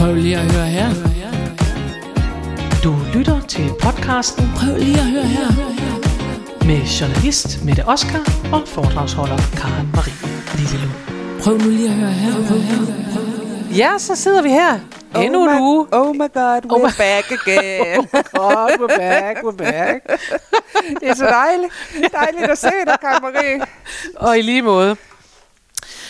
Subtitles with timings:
[0.00, 0.88] Prøv lige at høre her.
[2.84, 5.46] Du lytter til podcasten Prøv lige at høre her.
[6.66, 10.14] med journalist Mette Oskar og foredragsholder Karen Marie
[10.58, 10.94] Lillelund.
[11.42, 12.32] Prøv nu lige at høre her.
[12.48, 13.76] Prøv her.
[13.76, 14.78] Ja, så sidder vi her.
[15.16, 15.86] Endnu en my, uge.
[15.92, 18.06] Oh my god, we're Oh my- back again.
[18.38, 20.20] God, we're back, we're back.
[21.00, 21.72] det er så dejligt.
[22.12, 23.60] Dejligt at se dig, Karen Marie.
[24.16, 24.96] Og i lige måde.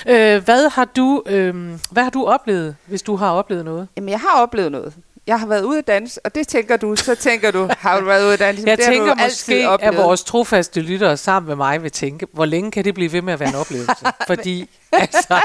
[0.06, 1.54] Øh, hvad har du øh,
[1.90, 3.88] hvad har du oplevet, hvis du har oplevet noget?
[3.96, 4.94] Jamen, jeg har oplevet noget.
[5.26, 8.06] Jeg har været ude at danse, og det tænker du, så tænker du, har du
[8.06, 8.62] været ude at danse?
[8.66, 11.82] Jeg det har tænker du jo altid måske, at vores trofaste lyttere sammen med mig
[11.82, 13.92] vil tænke, hvor længe kan det blive ved med at være en oplevelse?
[14.26, 15.40] Fordi altså,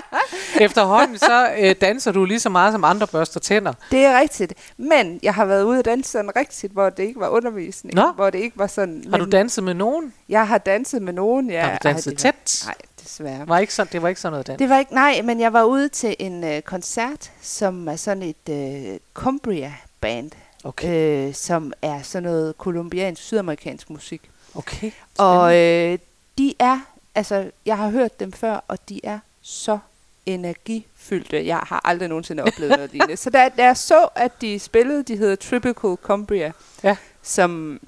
[0.61, 3.73] efterhånden så øh, danser du lige så meget som andre børster tænder.
[3.91, 4.53] Det er rigtigt.
[4.77, 7.95] Men jeg har været ude at danse sådan rigtigt, hvor det ikke var undervisning.
[7.95, 8.11] Nå.
[8.15, 9.03] Hvor det ikke var sådan...
[9.09, 10.13] Har du danset med nogen?
[10.29, 11.61] Jeg har danset med nogen, ja.
[11.61, 12.63] Har du danset var- tæt?
[12.65, 13.47] Nej, desværre.
[13.47, 14.59] Var ikke sådan, det var ikke sådan noget dans.
[14.59, 18.23] Det var ikke, nej, men jeg var ude til en øh, koncert, som er sådan
[18.23, 20.31] et øh, Cumbria-band,
[20.63, 24.21] Okay, øh, som er sådan noget kolumbiansk, sydamerikansk musik.
[24.55, 24.91] okay.
[25.17, 25.99] Og øh,
[26.37, 26.79] de er,
[27.15, 29.77] altså, jeg har hørt dem før, og de er så
[30.25, 31.45] energifyldte.
[31.45, 33.17] Jeg har aldrig nogensinde oplevet noget lignende.
[33.17, 36.51] Så da, da jeg så, at de spillede, de hedder Tropical Cumbria,
[36.83, 36.95] Ja.
[37.21, 37.79] som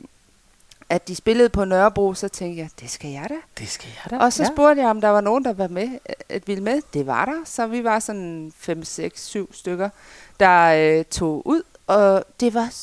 [0.89, 3.35] at de spillede på Nørrebro, så tænkte jeg, det skal jeg da.
[3.57, 4.25] det skal jeg da.
[4.25, 4.49] Og så ja.
[4.49, 5.99] spurgte jeg, om der var nogen, der var med,
[6.29, 6.81] at ville med.
[6.93, 9.89] Det var der, så vi var sådan 5, 6, 7 stykker,
[10.39, 12.73] der øh, tog ud, og det var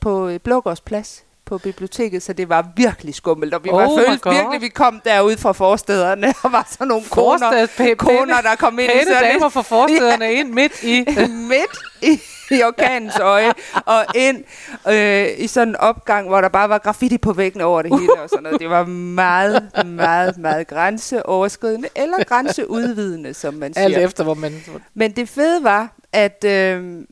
[0.00, 4.04] på øh, Blågårdsplads på biblioteket, så det var virkelig skummelt, og vi var Oh my
[4.06, 7.66] følte virkelig, vi kom derud fra forstederne, og var sådan nogle koner,
[7.98, 11.04] koner, der kom ind Pæne damer fra forstederne ind midt i.
[11.52, 12.20] midt i,
[12.50, 13.52] i orkanens øje,
[13.86, 14.44] og ind
[14.88, 18.22] øh, i sådan en opgang, hvor der bare var graffiti på væggen over det hele
[18.22, 18.60] og sådan noget.
[18.60, 23.84] Det var meget, meget, meget grænseoverskridende, eller grænseudvidende, som man siger.
[23.84, 24.64] Alt efter, hvor man...
[24.94, 27.04] Men det fede var, at, øh,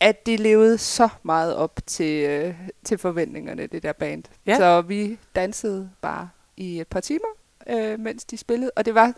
[0.00, 4.24] at de levede så meget op til, øh, til forventningerne, det der band.
[4.46, 4.56] Ja.
[4.56, 7.28] Så vi dansede bare i et par timer,
[7.68, 8.70] øh, mens de spillede.
[8.76, 9.12] Og det var,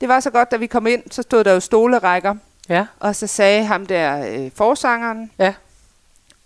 [0.00, 2.34] det var så godt, da vi kom ind, så stod der jo stolerækker,
[2.68, 5.54] Ja, og så sagde ham der øh, forsangeren, ja.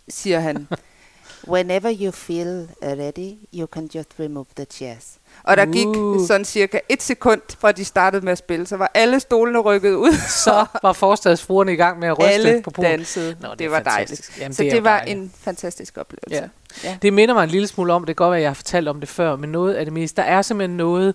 [0.09, 0.69] siger han,
[1.49, 5.19] Whenever you feel ready, you can just remove the chairs.
[5.47, 6.27] Og der gik Uh.
[6.27, 9.95] sådan cirka et sekund, fra de startede med at spille, så var alle stolene rykket
[9.95, 12.91] ud, Så var forstadsfruerne i gang med at ryste alle på puden.
[12.91, 13.37] dansede.
[13.41, 14.29] Nå, det det, var fantastisk.
[14.29, 14.41] dejligt.
[14.43, 15.19] Jamen, så det det, var dejligt.
[15.19, 16.51] en fantastisk oplevelse.
[16.85, 16.89] Ja.
[16.91, 16.97] Ja.
[17.03, 18.89] Det minder mig en lille smule om, det kan godt være, at jeg har fortalt
[18.89, 21.15] om det før, men noget af det mest, der er simpelthen noget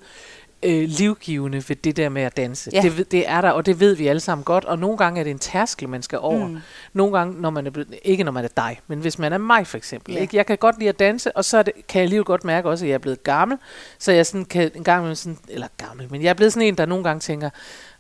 [0.64, 2.70] øh, livgivende ved det der med at danse.
[2.74, 2.82] Ja.
[2.82, 5.24] Det, det er der, og det ved vi alle sammen godt, og nogle gange er
[5.24, 6.48] det en tærskel, man skal over.
[6.48, 6.58] Mm.
[6.94, 9.38] Nogle gange, når man er blevet, ikke når man er dig, men hvis man er
[9.38, 10.14] mig for eksempel.
[10.14, 10.20] Ja.
[10.22, 10.38] Ikke?
[10.38, 12.70] Jeg kan godt lide at danse, og så er det, kan jeg alligevel godt mærke
[12.70, 13.58] også, at jeg er blevet gammel,
[14.00, 16.78] så jeg sådan kan en gang sådan, eller gammel, men jeg er blevet sådan en,
[16.78, 17.50] der nogle gange tænker,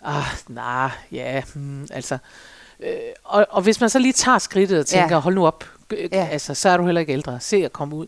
[0.05, 2.17] ah, nej, ja, hmm, altså,
[2.79, 2.93] øh,
[3.23, 5.19] og, og hvis man så lige tager skridtet og tænker, Ja.
[5.19, 5.65] hold nu op.
[6.11, 6.27] Ja.
[6.31, 8.07] altså, så er du heller ikke ældre, se at komme ud,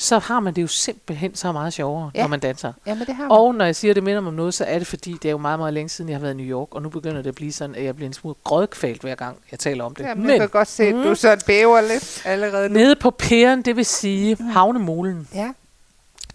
[0.00, 2.18] så har man det jo simpelthen så meget sjovere, ja.
[2.18, 2.22] Ja.
[2.24, 2.72] når man danser.
[2.86, 3.30] Jamen, det har man.
[3.32, 5.30] Og når jeg siger, det minder mig om noget, så er det fordi, det er
[5.30, 7.28] jo meget, meget længe siden, jeg har været i New York, og nu begynder det
[7.28, 10.04] at blive sådan, at jeg bliver en smule grødkvalt hver gang, jeg taler om det.
[10.04, 12.74] Jamen, jeg kan godt se, at du så bæver lidt allerede nu.
[12.74, 15.52] Nede på pæren, det vil sige havnemolen, Ja.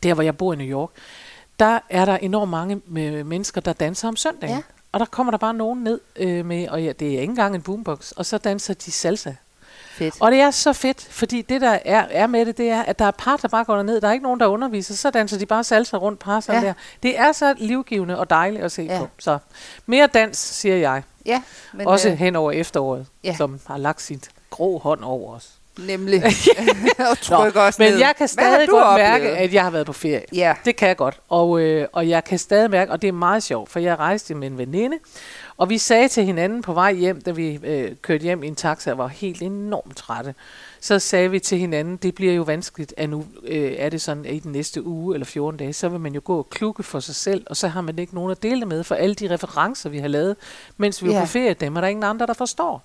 [0.04, 0.90] der hvor jeg bor i New York,
[1.60, 4.56] der er der enormt mange øh, mennesker, der danser om søndagen.
[4.56, 4.62] Ja.
[4.92, 7.56] Og der kommer der bare nogen ned øh, med, og ja, det er ikke engang
[7.56, 9.32] en boombox, og så danser de salsa.
[9.94, 10.16] Fedt.
[10.20, 13.00] Og det er så fedt, fordi det der er, er med det, det er, at
[13.00, 14.02] der er par, der bare går ned.
[14.02, 14.94] Der er ikke nogen, der underviser.
[14.94, 16.68] Så danser de bare salsa rundt par sådan Ja.
[16.68, 16.74] der.
[17.04, 19.00] Det er så livgivende og dejligt at se Ja.
[19.00, 19.08] på.
[19.20, 19.38] Så
[19.86, 21.04] mere dans, siger jeg.
[21.26, 21.42] Ja,
[21.74, 23.36] Men, Også øh, hen over efteråret, ja.
[23.36, 25.50] som har lagt sit grå hånd over os.
[25.78, 26.24] Nemlig.
[27.12, 28.00] og trykker os men ned.
[28.00, 29.10] jeg kan stadig godt oplevet?
[29.12, 30.22] mærke, at jeg har været på ferie.
[30.34, 30.54] Ja.
[30.66, 31.20] Det kan jeg godt.
[31.30, 34.36] Og, øh, og jeg kan stadig mærke, og det er meget sjovt, for jeg rejste
[34.36, 34.98] med en veninde,
[35.58, 38.56] og vi sagde til hinanden på vej hjem, da vi øh, kørte hjem i en
[38.56, 40.36] taxa og var helt enormt trætte,
[40.82, 44.26] så sagde vi til hinanden, det bliver jo vanskeligt, at nu øh, er det sådan,
[44.26, 46.84] at i den næste uge eller 14 dage, så vil man jo gå og klukke
[46.84, 49.16] for sig selv, og så har man ikke nogen at dele det med, for alle
[49.16, 50.36] de referencer, vi har lavet,
[50.78, 51.20] mens vi var Ja.
[51.20, 52.84] på ferie, dem er der ingen andre, der forstår.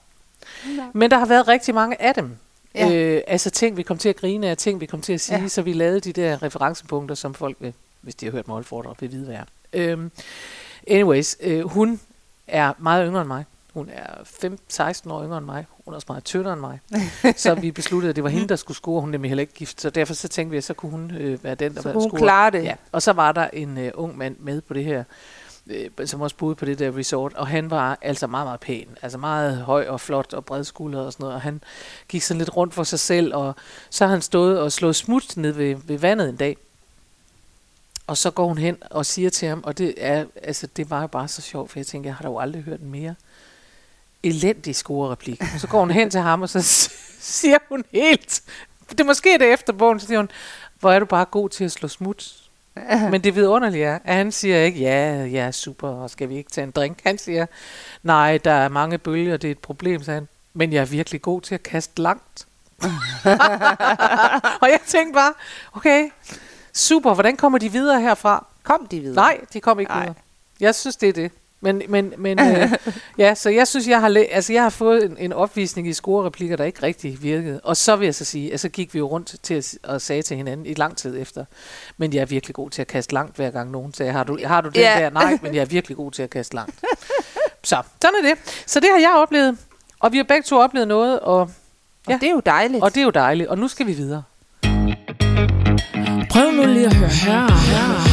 [0.76, 0.82] Nå.
[0.94, 2.36] Men der har været rigtig mange af dem.
[2.74, 2.92] Ja.
[2.94, 5.40] Øh, altså ting, vi kom til at grine af, ting, vi kom til at sige,
[5.40, 5.48] Ja.
[5.48, 8.64] så vi lavede de der referencepunkter, som folk, vil, hvis de har hørt mig holde
[9.00, 9.44] vil vide, hvad er.
[9.72, 10.10] Øhm,
[10.88, 12.00] anyways, øh, hun
[12.46, 13.44] er meget yngre end mig.
[13.74, 14.06] Hun er
[15.04, 15.66] 15-16 år yngre end mig.
[15.84, 16.80] Hun er også meget tyndere end mig.
[17.36, 19.00] så vi besluttede, at det var hende, der skulle score.
[19.00, 21.10] Hun er nemlig heller ikke gift, så derfor så tænkte vi, at så kunne hun
[21.10, 22.18] øh, være den, der Så var kunne hun score.
[22.20, 22.62] klare det.
[22.64, 22.74] Ja.
[22.92, 25.04] Og så var der en øh, ung mand med på det her,
[25.68, 28.88] øh, som også boede på det der resort, og han var altså meget, meget pæn.
[29.02, 31.60] Altså meget høj og flot og bredskuldret og sådan noget, og han
[32.08, 33.54] gik sådan lidt rundt for sig selv, og
[33.90, 36.56] så har han stået og slået smut ned ved, ved vandet en dag.
[38.06, 41.00] Og så går hun hen og siger til ham, og det er, altså det var
[41.00, 43.14] jo bare så sjovt, for jeg tænker, jeg har da jo aldrig hørt mere
[44.22, 45.40] elendig scorereplik.
[45.54, 46.62] Og så går hun hen til ham, og så
[47.20, 48.42] siger hun helt...
[48.90, 50.30] Det er måske det efter bogen, så siger hun,
[50.80, 52.47] hvor er du bare god til at slå smut.
[53.10, 56.50] Men det vidunderlige er, at han siger ikke, ja, ja, super, og skal vi ikke
[56.50, 56.98] tage en drink?
[57.04, 57.46] Han siger,
[58.02, 60.28] nej, der er mange bølger, det er et problem, sagde han.
[60.54, 62.46] Men jeg er virkelig god til at kaste langt.
[64.62, 65.32] og jeg tænkte bare,
[65.72, 66.10] okay,
[66.74, 68.46] super, hvordan kommer de videre herfra?
[68.62, 69.14] Kom de videre?
[69.14, 70.00] Nej, de kom ikke Nej.
[70.00, 70.14] videre.
[70.60, 71.32] Jeg synes, det er det.
[71.60, 72.72] Men, men, men øh,
[73.18, 75.92] ja, så jeg synes, jeg har, læ- altså, jeg har fået en, en opvisning i
[75.92, 77.60] scorereplikker, der ikke rigtig virkede.
[77.64, 80.00] Og så vil jeg så sige, at så gik vi jo rundt til at, og
[80.00, 81.44] sagde til hinanden i lang tid efter,
[81.96, 84.38] men jeg er virkelig god til at kaste langt, hver gang nogen sagde, har du,
[84.44, 84.94] har du den Ja.
[85.00, 85.10] der?
[85.10, 86.74] Nej, men jeg er virkelig god til at kaste langt.
[87.64, 88.62] så, sådan er det.
[88.66, 89.58] Så det har jeg oplevet,
[90.00, 91.50] og vi har begge to oplevet noget, og, Og
[92.08, 92.14] Ja.
[92.20, 92.82] det er jo dejligt.
[92.82, 93.48] og det er jo dejligt.
[93.48, 94.22] Og nu skal vi videre.
[96.30, 98.07] Prøv nu lige at høre her.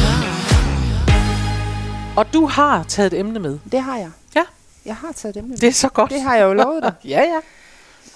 [2.16, 3.58] Og du har taget et emne med.
[3.72, 4.10] Det har jeg.
[4.36, 4.42] Ja.
[4.86, 5.56] Jeg har taget dem med.
[5.56, 6.10] Det er så godt.
[6.10, 6.92] Det har jeg jo lovet dig.
[7.14, 7.38] Ja, ja.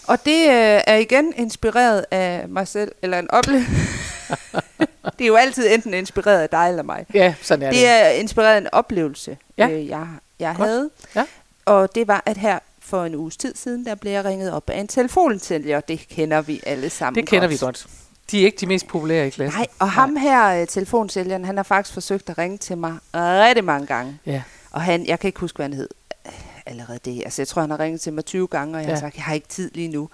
[0.06, 3.70] Og det øh, er igen inspireret af mig selv, eller en oplevelse.
[5.18, 7.06] det er jo altid enten inspireret af dig eller mig.
[7.14, 7.78] Ja, sådan er det.
[7.80, 9.68] Det er inspireret af en oplevelse, Ja.
[9.68, 10.06] øh, jeg,
[10.40, 10.68] jeg Godt.
[10.68, 10.90] havde.
[11.14, 11.24] Ja.
[11.64, 14.70] Og det var, at her for en uges tid siden, der blev jeg ringet op
[14.70, 17.86] af en telefonsælger, det kender vi alle sammen Det kender vi godt.
[18.30, 19.58] De er ikke de mest populære i klassen.
[19.60, 23.64] Nej, og ham her, øh, telefonsælgeren, han har faktisk forsøgt at ringe til mig rigtig
[23.64, 24.18] mange gange.
[24.26, 24.42] Ja.
[24.70, 25.88] Og han, jeg kan ikke huske, hvad han hed
[26.26, 26.32] øh,
[26.66, 27.22] allerede det.
[27.24, 28.94] Altså, jeg tror, han har ringet til mig 20 gange, og jeg Ja.
[28.94, 30.02] har sagt, jeg har ikke tid lige nu.
[30.02, 30.08] Øh,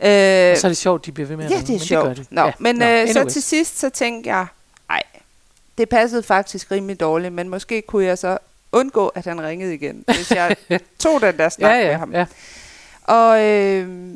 [0.00, 2.08] Og så er det sjovt, de bliver ved med at ja, det er men sjovt.
[2.16, 2.34] Det de.
[2.34, 2.52] Nå, ja.
[2.58, 4.46] men Nå, øh, så til sidst, så tænkte jeg,
[4.88, 5.02] nej,
[5.78, 8.38] det passede faktisk rimelig dårligt, men måske kunne jeg så
[8.72, 10.56] undgå, at han ringede igen, hvis jeg
[10.98, 12.12] tog den der snak ja, med ja, ham.
[12.12, 12.26] ja.
[13.04, 14.08] Og øh,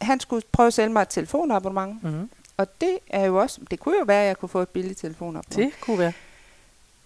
[0.00, 2.30] han skulle prøve at sælge mig et telefonabonnement, Mm-hmm.
[2.58, 5.00] Og det er jo også, det kunne jo være, at jeg kunne få et billigt
[5.00, 5.56] telefonabonnement.
[5.56, 6.12] Det kunne være.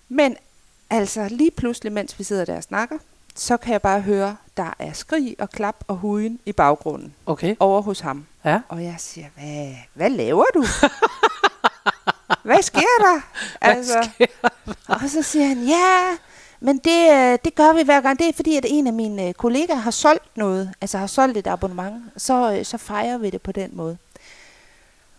[0.08, 0.36] Men
[0.90, 2.98] altså lige pludselig, mens vi sidder der og snakker,
[3.34, 7.56] så kan jeg bare høre, der er skrig og klap og hujen i baggrunden Okay.
[7.60, 8.26] over hos ham.
[8.44, 8.60] Ja.
[8.68, 10.64] Og jeg siger, hvad, hvad laver du?
[12.48, 13.20] hvad sker der?
[13.60, 14.08] Altså,
[14.88, 16.16] og så siger han, ja,
[16.60, 18.18] men det, øh, det gør vi hver gang.
[18.18, 21.36] Det er fordi, at en af mine øh, kollegaer har solgt noget, altså har solgt
[21.36, 23.98] et abonnement, så, øh, så fejrer vi det på den måde.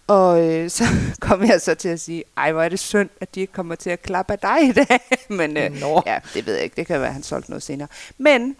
[0.08, 0.84] Og øh, så
[1.28, 3.76] kom jeg så til at sige, ej, hvor er det synd, at de ikke kommer
[3.76, 5.00] til at klappe af dig i dag.
[5.38, 6.02] Men øh, Nå.
[6.06, 6.76] ja, det ved jeg ikke.
[6.76, 7.88] Det kan være, at han solgte noget senere.
[8.18, 8.56] Men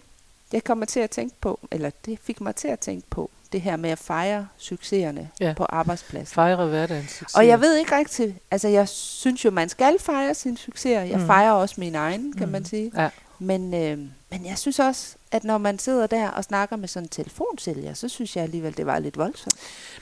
[0.52, 3.60] jeg kommer til at tænke på, eller det fik mig til at tænke på, det
[3.62, 5.54] her med at fejre succeserne Ja.
[5.56, 6.34] på arbejdspladsen.
[6.34, 7.34] Fejre hverdagens succes.
[7.34, 11.00] Og jeg ved ikke rigtigt, altså jeg synes jo, man skal fejre sine succeser.
[11.00, 11.26] Jeg Mm.
[11.26, 12.52] fejrer også min egen, kan mm.
[12.52, 12.92] man sige.
[12.96, 13.08] Ja.
[13.38, 13.98] Men, øh,
[14.30, 17.94] men jeg synes også, at når man sidder der og snakker med sådan en telefonsælger,
[17.94, 19.54] så synes jeg alligevel, det var lidt voldsomt.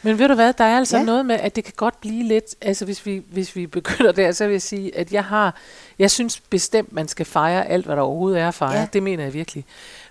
[0.03, 1.03] Men ved du hvad, der er altså ja.
[1.03, 4.33] Noget med, at det kan godt blive lidt, altså hvis vi, hvis vi begynder der,
[4.33, 5.57] så vil jeg sige, at jeg har,
[5.99, 8.81] jeg synes bestemt, man skal fejre alt, hvad der overhovedet er at fejre.
[8.81, 8.87] Ja.
[8.93, 9.65] Det mener jeg virkelig.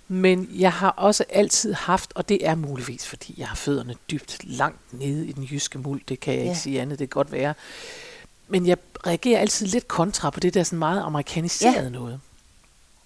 [0.08, 4.38] Men jeg har også altid haft, og det er muligvis, fordi jeg har fødderne dybt
[4.44, 6.50] langt nede i den jyske muld, det kan jeg ja.
[6.50, 7.54] ikke sige andet, det kan godt være.
[8.48, 8.78] Men jeg
[9.08, 11.90] reagerer altid lidt kontra på det der sådan meget amerikaniseret ja.
[11.90, 12.20] noget.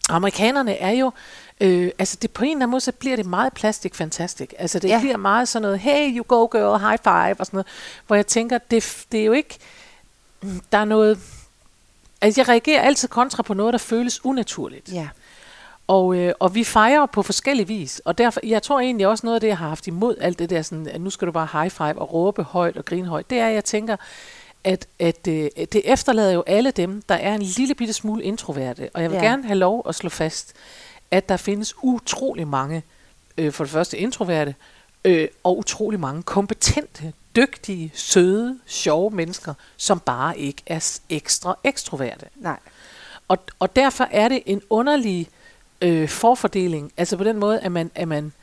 [0.09, 1.11] Amerikanerne er jo,
[1.61, 4.49] øh, altså det på en eller anden måde, så bliver det meget plastic fantastic.
[4.57, 4.99] Altså det ja.
[4.99, 7.67] Bliver meget sådan noget, hey, you go girl, high five, og sådan noget.
[8.07, 9.57] Hvor jeg tænker, det, det er jo ikke,
[10.41, 11.19] mm, der er noget,
[12.21, 14.93] altså jeg reagerer altid kontra på noget, der føles unaturligt.
[14.93, 15.07] Ja.
[15.87, 19.35] Og, øh, og vi fejrer på forskellig vis, og derfor, jeg tror egentlig også noget
[19.35, 21.47] af det, jeg har haft imod alt det der, sådan, at nu skal du bare
[21.51, 23.97] high five og råbe højt og grine højt, det er, at jeg tænker,
[24.63, 28.89] at, at øh, det efterlader jo alle dem, der er en lille bitte smule introverte.
[28.93, 29.15] Og jeg vil.
[29.17, 29.23] Ja.
[29.23, 30.53] gerne have lov at slå fast,
[31.11, 32.83] at der findes utrolig mange,
[33.37, 34.55] øh, for det første introverte,
[35.05, 42.25] øh, og utrolig mange kompetente, dygtige, søde, sjove mennesker, som bare ikke er ekstra ekstroverte.
[42.35, 42.59] Nej.
[43.27, 45.27] Og, og derfor er det en underlig
[45.81, 48.33] øh, forfordeling, altså på den måde, at man, at man,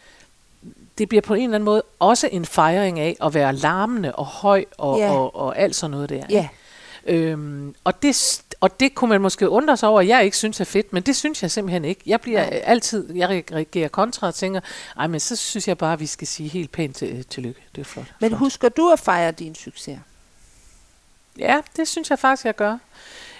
[0.99, 4.26] det bliver på en eller anden måde også en fejring af at være larmende og
[4.26, 5.12] høj og, Ja.
[5.12, 6.25] og, og alt sådan noget der.
[6.31, 6.49] Ja.
[7.07, 10.61] Øhm, og, det, og det kunne man måske undre sig over, at jeg ikke synes
[10.61, 12.00] er fedt, men det synes jeg simpelthen ikke.
[12.07, 12.62] Jeg bliver Nej.
[12.64, 14.61] altid, jeg reagerer kontra og tænker,
[14.97, 17.61] ej, men så synes jeg bare, at vi skal sige helt pænt til, tillykke.
[17.75, 18.07] Det er flot.
[18.21, 18.38] Men flot.
[18.38, 19.99] husker du at fejre din succes?
[21.38, 22.78] Ja, det synes jeg faktisk, jeg gør.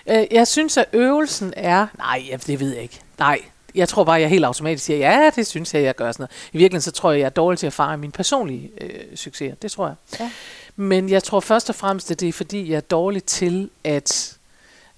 [0.07, 1.87] Øh, jeg synes, at øvelsen er...
[1.99, 3.01] Nej, det ved jeg ikke.
[3.19, 3.39] Nej,
[3.75, 6.49] jeg tror bare, jeg helt automatisk siger, ja, det synes jeg, jeg gør sådan noget.
[6.53, 9.55] I virkeligheden, så tror jeg, jeg er dårlig til at fejre mine personlige øh, succeser.
[9.55, 9.95] Det tror jeg.
[10.21, 10.31] Ja.
[10.77, 14.37] Men jeg tror først og fremmest, at det er, fordi jeg er dårlig til at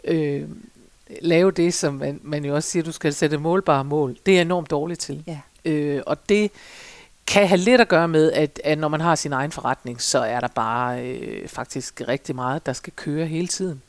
[0.04, 0.49] øh,
[1.20, 4.16] lave det, som man, man jo også siger, du skal sætte målbare mål.
[4.26, 5.25] Det er jeg enormt dårlig til.
[5.26, 5.40] Ja.
[5.64, 6.50] Øh, og det
[7.26, 10.18] kan have lidt at gøre med, at, at når man har sin egen forretning, så
[10.18, 13.82] er der bare øh, faktisk rigtig meget, der skal køre hele tiden.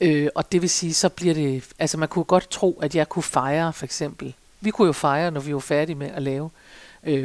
[0.00, 3.08] Øh, og det vil sige, så bliver det, altså man kunne godt tro, at jeg
[3.08, 6.44] kunne fejre for eksempel, vi kunne jo fejre, når vi var færdige med at lave
[6.44, 6.65] øh,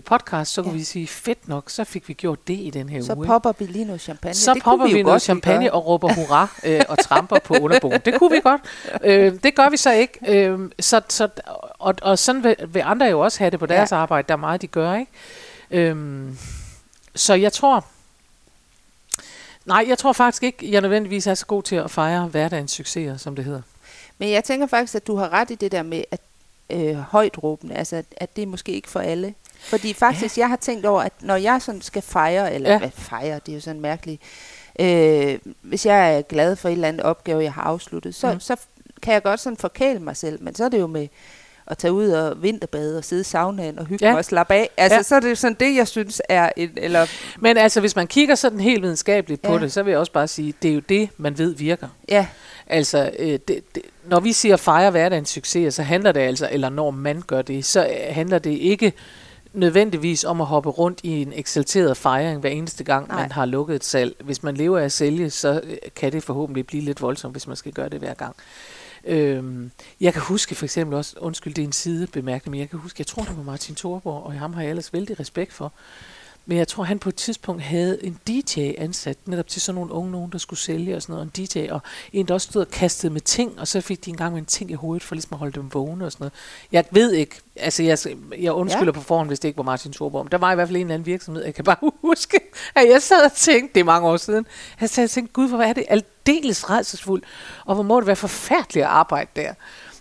[0.05, 0.77] podcast, så kunne Ja.
[0.77, 3.23] vi sige, fedt nok, så fik vi gjort det i den her Så uge.
[3.25, 3.27] ikke?
[3.33, 4.33] popper vi lige noget champagne.
[4.35, 5.71] så det popper vi, jo noget champagne gøre.
[5.71, 7.99] og råber hurra øh, og tramper på underboen.
[8.05, 8.61] Det kunne vi godt.
[9.03, 10.19] Øh, det gør vi så ikke.
[10.47, 11.27] Øh, så, så,
[11.79, 13.95] og, og sådan vil, vil andre jo også have det på deres Ja.
[13.97, 14.27] arbejde.
[14.27, 14.93] Der er meget, de gør.
[14.95, 15.11] ikke.
[15.71, 16.29] Øh,
[17.15, 17.85] så jeg tror...
[19.65, 23.17] Nej, jeg tror faktisk ikke, jeg nødvendigvis er så god til at fejre hverdagens succeser,
[23.17, 23.61] som det hedder.
[24.17, 26.19] Men jeg tænker faktisk, at du har ret i det der med, at
[26.69, 29.33] øh, højt råbende, altså at, at det er måske ikke for alle.
[29.63, 30.41] Fordi faktisk, ja.
[30.41, 32.77] jeg har tænkt over, at når jeg sådan skal fejre, eller Ja.
[32.79, 34.21] hvad fejre, det er jo sådan mærkeligt.
[34.79, 38.39] Øh, hvis jeg er glad for et eller andet opgave, jeg har afsluttet, så, Mm.
[38.39, 38.55] så
[39.01, 41.07] kan jeg godt sådan forkæle mig selv, men så er det jo med
[41.67, 44.11] at tage ud og vinterbade og sidde i saunaen og hygge Ja.
[44.11, 44.69] mig og slappe af.
[44.77, 45.01] Altså, Ja.
[45.03, 47.05] så er det sådan det, jeg synes er en, eller
[47.39, 49.59] Men altså, hvis man kigger sådan helt videnskabeligt på Ja.
[49.59, 51.87] det, så vil jeg også bare sige, det er jo det, man ved virker.
[52.09, 52.27] ja,
[52.67, 56.69] Altså, øh, det, det, når vi siger fejre hverdagens succes, så handler det altså, eller
[56.69, 58.93] når man gør det, så øh, handler det ikke
[59.53, 63.21] nødvendigvis om at hoppe rundt i en eksalteret fejring hver eneste gang, Nej.
[63.21, 64.15] Man har lukket et salg.
[64.19, 67.47] Hvis man lever af at sælge, så øh, kan det forhåbentlig blive lidt voldsomt, hvis
[67.47, 68.35] man skal gøre det hver gang.
[69.03, 72.79] Øhm, jeg kan huske for eksempel også, undskyld, det er en sidebemærkning, men jeg kan
[72.79, 75.73] huske, jeg tror, det var Martin Thorborg, og ham har jeg ellers vældig respekt for.
[76.45, 79.91] Men jeg tror, han på et tidspunkt havde en DJ ansat, netop til sådan nogle
[79.91, 81.81] unge nogen, der skulle sælge og sådan noget, og en DJ, og
[82.13, 84.45] en, der også stod og kastede med ting, og så fik de engang med en
[84.45, 86.33] ting i hovedet, for ligesom at holde dem vågne og sådan noget.
[86.71, 87.97] Jeg ved ikke, altså jeg,
[88.39, 88.91] jeg undskylder ja.
[88.91, 90.81] På forhånd, hvis det ikke var Martin Thorborg, men der var i hvert fald en
[90.81, 92.39] eller anden virksomhed, jeg kan bare huske,
[92.75, 94.45] at jeg sad og tænkte, det er mange år siden,
[94.81, 97.25] jeg sad og tænkte, gud, hvor er det aldeles redselsfuldt,
[97.65, 99.53] og hvor må det være forfærdeligt at arbejde der.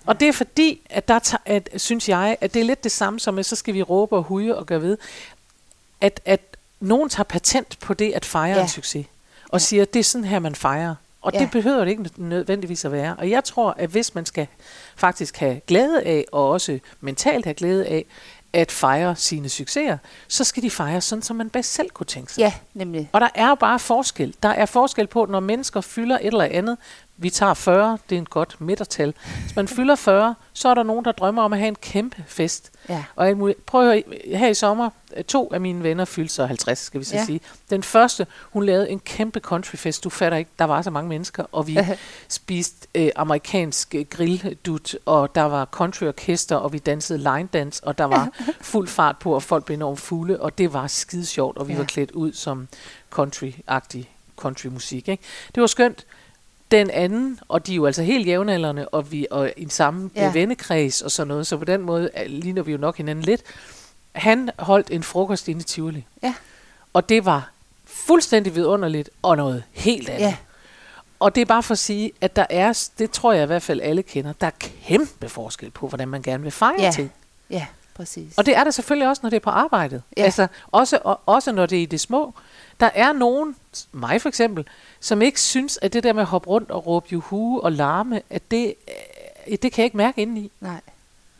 [0.06, 3.20] Og det er fordi, at der at, synes jeg, at det er lidt det samme
[3.20, 4.98] som, at så skal vi råbe og huge og gøre ved,
[6.00, 6.40] at, at
[6.80, 8.62] nogen tager patent på det at fejre ja.
[8.62, 9.06] En succes,
[9.48, 9.58] og ja.
[9.58, 10.94] siger, at det er sådan her, man fejrer.
[11.22, 11.38] Og ja.
[11.38, 13.16] Det behøver det ikke nø- nødvendigvis at være.
[13.18, 14.46] Og jeg tror, at hvis man skal
[14.96, 18.04] faktisk have glæde af, og også mentalt have glæde af,
[18.52, 22.32] at fejre sine succeser, så skal de fejre sådan, som man bedst selv kunne tænke
[22.32, 22.40] sig.
[22.40, 23.10] ja, nemlig.
[23.12, 24.34] Og der er jo bare forskel.
[24.42, 26.78] Der er forskel på, når mennesker fylder et eller andet.
[27.22, 29.14] Vi tager 40, det er en godt midtertal.
[29.42, 32.24] Hvis man fylder 40, så er der nogen, der drømmer om at have en kæmpe
[32.26, 32.70] fest.
[32.88, 33.04] Ja.
[33.16, 33.54] Og.
[33.66, 34.02] Prøv at høre,
[34.38, 37.24] her i sommer, øh, to af mine venner fyldte så 50, skal vi så ja.
[37.24, 37.40] Sige.
[37.70, 40.04] Den første, hun lavede en kæmpe countryfest.
[40.04, 41.78] Du fatter ikke, der var så mange mennesker, og vi
[42.28, 47.98] spiste øh, amerikansk øh, grilldut, og der var countryorkester, og vi dansede line dance, og
[47.98, 48.28] der var
[48.60, 51.72] fuld fart på, og folk blev enormt fulde, og det var skide sjovt, og vi
[51.72, 51.78] ja.
[51.78, 52.68] Var klædt ud som
[53.10, 54.04] country-agtig
[54.36, 55.08] countrymusik.
[55.08, 55.22] Ikke?
[55.54, 56.06] Det var skønt.
[56.70, 60.10] Den anden, og de er jo altså helt jævnaldrende, og vi og i en samme
[60.14, 60.32] ja.
[60.32, 63.42] Vennekreds og sådan noget, så på den måde er- ligner vi jo nok hinanden lidt.
[64.12, 66.06] Han holdt en frokost inde i Tivoli.
[66.22, 66.34] Ja.
[66.92, 67.50] Og det var
[67.84, 70.20] fuldstændig vidunderligt, og noget helt andet.
[70.26, 70.36] Ja.
[71.20, 73.62] Og det er bare for at sige, at der er, det tror jeg i hvert
[73.62, 76.90] fald alle kender, der er kæmpe forskel på, hvordan man gerne vil fejre Ja.
[76.90, 77.12] ting.
[77.50, 78.38] Ja, præcis.
[78.38, 80.02] Og det er der selvfølgelig også, når det er på arbejdet.
[80.16, 80.22] Ja.
[80.22, 82.34] Altså, også, og, også når det er i det små.
[82.80, 83.56] Der er nogen,
[83.92, 84.64] mig for eksempel,
[85.00, 88.22] som ikke synes, at det der med at hoppe rundt og råbe juhu og larme,
[88.30, 88.74] at det,
[89.48, 90.50] øh, det kan jeg ikke mærke indeni.
[90.60, 90.80] Nej,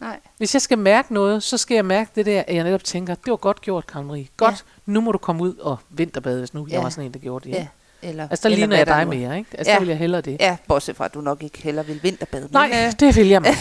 [0.00, 0.16] nej.
[0.38, 3.14] Hvis jeg skal mærke noget, så skal jeg mærke det der, at jeg netop tænker,
[3.14, 4.26] det var godt gjort, Karen Marie.
[4.37, 4.92] Godt, ja.
[4.92, 6.75] nu må du komme ud og vinterbade, hvis nu ja.
[6.75, 7.54] jeg var sådan en, der gjorde det.
[7.54, 7.66] Ja.
[8.02, 9.14] Eller, Altså, der eller ligner jeg dig nu er.
[9.16, 9.50] mere, ikke?
[9.59, 9.75] Altså, Ja.
[9.75, 10.37] der vil jeg hellere det.
[10.40, 12.42] Ja, bortset fra, at du nok ikke heller vil vinterbade.
[12.42, 13.56] men, Nej, øh, det vil jeg meget,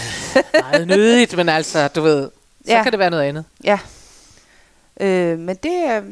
[0.71, 2.29] meget nødigt, men altså, du ved,
[2.65, 2.83] så Ja.
[2.83, 3.45] kan det være noget andet.
[3.63, 3.79] Ja.
[4.99, 6.03] Øh, men det, øh,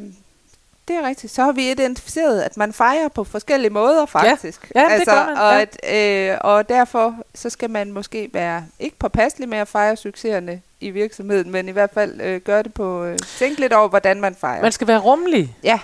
[0.88, 1.34] det er rigtigt.
[1.34, 4.72] Så har vi identificeret, at man fejrer på forskellige måder, faktisk.
[4.76, 5.62] Ja, det gør man, Og, ja.
[5.62, 10.62] at, øh, og derfor så skal man måske være ikke påpasselig med at fejre succeserne
[10.82, 13.04] i virksomheden, men i hvert fald øh, gøre det på...
[13.04, 14.62] Øh, tænke lidt over, hvordan man fejrer.
[14.62, 15.56] Man skal være rummelig.
[15.64, 15.80] ja,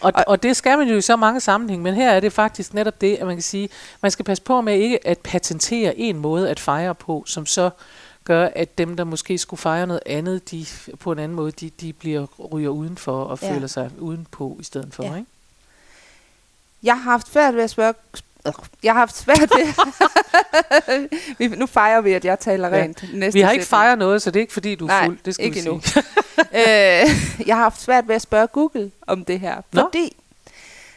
[0.00, 2.74] Og, Og- det skal man jo i så mange sammenhæng, men her er det faktisk
[2.74, 3.68] netop det, at man kan sige,
[4.02, 7.70] man skal passe på med ikke at patentere en måde at fejre på, som så
[8.26, 10.66] gør, at dem, der måske skulle fejre noget andet, de
[11.00, 13.54] på en anden måde, de, de bliver ryger udenfor og Ja.
[13.54, 15.02] føler sig udenpå i stedet for.
[15.02, 15.14] Ja.
[15.16, 15.30] Ikke?
[16.82, 17.94] jeg har haft svært ved at spørge...
[18.46, 18.52] Øh,
[18.82, 19.74] Jeg har haft svært ved...
[21.38, 22.82] Vi- nu fejrer vi, at jeg taler Ja.
[22.82, 23.04] rent.
[23.14, 25.18] Næste Vi har ikke fejret noget, så det er ikke fordi, du er Nej, fuld.
[25.24, 25.80] Det skal ikke vi endnu.
[25.84, 26.04] sige.
[26.60, 29.56] øh, jeg har haft svært ved at spørge Google om det her.
[29.72, 29.80] Nå.
[29.80, 30.16] Fordi,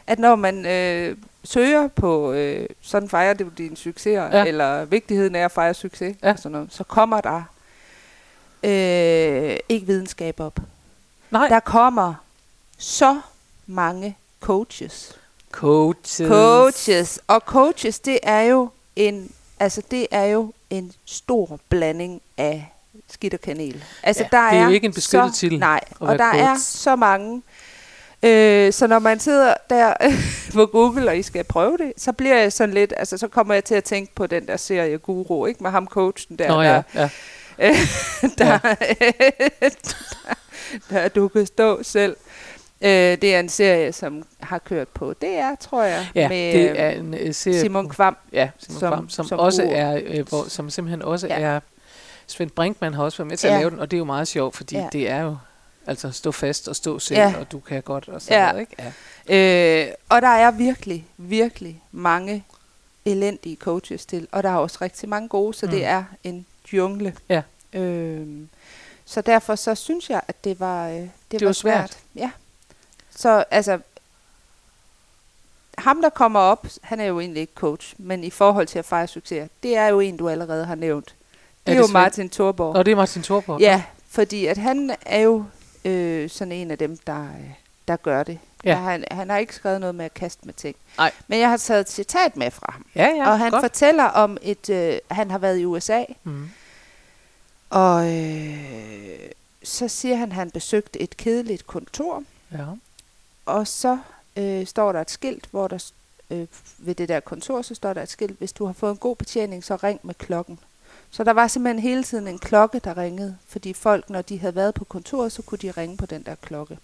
[0.07, 4.45] at når man øh, søger på, øh, sådan fejrer du dine succeser, ja.
[4.45, 6.31] Eller vigtigheden af at fejre succes, Ja.
[6.31, 7.43] og sådan noget, så kommer der
[8.63, 10.59] øh, ikke videnskab op.
[11.31, 12.13] Nej, Der kommer
[12.77, 13.21] så
[13.67, 15.15] mange coaches.
[15.51, 16.27] coaches.
[16.27, 17.19] Coaches.
[17.27, 22.73] Og coaches, det er jo en, altså det er jo en stor blanding af
[23.09, 23.83] skidt og kanel.
[24.03, 26.47] Altså Ja, der det er er jo ikke en beskyttet titel Nej, og der er
[26.55, 26.63] coach.
[26.77, 27.41] så mange.
[28.23, 29.93] Øh, så når man sidder der
[30.53, 33.53] på Google, og I skal prøve det, så bliver jeg sådan lidt, altså så kommer
[33.53, 35.63] jeg til at tænke på den der serie Guru, ikke?
[35.63, 36.81] Med ham coachen der, Nå der, ja,
[37.59, 37.71] ja.
[38.37, 38.57] der,
[39.59, 39.69] der,
[40.89, 42.15] der du kan stå selv.
[42.81, 46.79] Øh, det er en serie, som har kørt på DR, tror jeg, Ja, med det
[46.79, 48.17] er øh, en uh, serie, Simon Kvam.
[48.33, 49.71] ja, Simon som- som, som, som også ord.
[49.75, 51.39] er, øh, hvor, som simpelthen også Ja.
[51.39, 51.45] ja.
[51.47, 51.59] er,
[52.27, 53.53] Svend Brinkmann har også været med til Ja.
[53.53, 54.81] at lave den, og det er jo meget sjovt, fordi Ja.
[54.81, 54.87] ja.
[54.91, 55.37] det er jo,
[55.89, 57.33] altså stå fast og stå selv, Ja.
[57.39, 58.51] og du kan godt, og sådan Ja.
[58.51, 58.93] noget, ikke?
[59.29, 59.87] Ja.
[59.87, 62.43] Øh, og der er virkelig, virkelig mange
[63.05, 65.71] elendige coaches til, og der er også rigtig mange gode, så mm.
[65.71, 67.15] det er en jungle.
[67.29, 67.41] Ja.
[67.73, 68.27] Øh,
[69.05, 71.89] så derfor så synes jeg, at det var, øh, det, det var var svært.
[71.91, 71.97] svært.
[72.15, 72.31] Ja.
[73.15, 73.79] Så altså,
[75.77, 78.85] ham der kommer op, han er jo egentlig ikke coach, men i forhold til at
[78.85, 81.05] fejre succes, det er jo en, du allerede har nævnt.
[81.67, 81.93] Det er, Er jo det Svend?
[82.03, 82.75] Martin Thorborg.
[82.75, 83.59] Og det er Martin Thorborg.
[83.61, 85.45] Ja, fordi at han er jo
[85.85, 87.51] øh, sådan en af dem, der, øh,
[87.87, 88.39] der gør det.
[88.63, 88.69] Ja.
[88.69, 88.75] Ja.
[88.75, 90.75] Han, han har ikke skrevet noget med at kaste med ting.
[90.97, 91.11] Nej.
[91.27, 92.85] Men jeg har taget et citat med fra ham.
[92.95, 93.63] ja, ja og han godt.
[93.63, 94.69] fortæller om et...
[94.69, 96.49] Øh, han har været i USA, Mm.
[97.69, 99.19] og øh,
[99.63, 102.23] så siger han, at han besøgte et kedeligt kontor.
[102.51, 102.65] Ja.
[103.45, 103.97] Og så
[104.37, 105.91] øh, står der et skilt, hvor der
[106.29, 108.97] øh, ved det der kontor, så står der et skilt, hvis du har fået en
[108.97, 110.59] god betjening, så ring med klokken.
[111.11, 114.55] Så der var simpelthen hele tiden en klokke, der ringede, fordi folk, når de havde
[114.55, 116.77] været på kontoret, så kunne de ringe på den der klokke.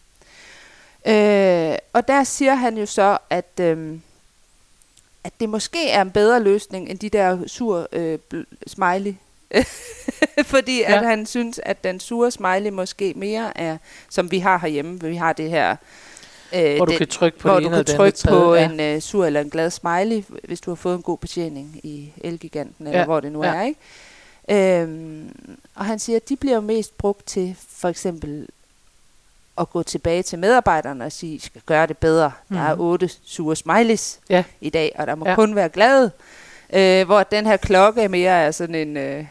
[1.07, 3.97] Øh, og der siger han jo så, at, øh,
[5.23, 8.19] at det måske er en bedre løsning end de der sur øh,
[8.67, 9.13] smiley.
[10.45, 10.91] fordi ja.
[10.91, 10.97] Ja.
[10.99, 13.77] at han synes, at den sure smiley måske mere er,
[14.09, 15.75] som vi har herhjemme, vi har det her
[16.55, 18.65] øh, Hvor du den- kan trykke på hvor du kan trykke på tredje.
[18.65, 22.11] en øh, sur eller en glad smiley, hvis du har fået en god betjening i
[22.21, 23.55] Elgiganten, eller Ja, hvor det nu ja.
[23.55, 23.63] er.
[23.63, 23.79] ikke?
[24.49, 28.47] Øhm, og han siger, at de bliver jo mest brugt til for eksempel
[29.57, 32.31] at gå tilbage til medarbejderne og sige, I skal gøre det bedre.
[32.49, 32.55] Mm.
[32.55, 32.81] Der er Mhm.
[32.83, 34.43] otte sure smileys Ja.
[34.61, 35.29] i dag, og der må Ja.
[35.31, 35.35] ja.
[35.35, 36.11] kun være glade.
[36.73, 39.25] Øh, hvor den her klokke mere er sådan en, øh,